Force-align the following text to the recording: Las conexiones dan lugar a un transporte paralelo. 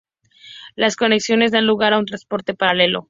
Las 0.75 0.95
conexiones 0.95 1.51
dan 1.51 1.67
lugar 1.67 1.93
a 1.93 1.99
un 1.99 2.05
transporte 2.05 2.55
paralelo. 2.55 2.99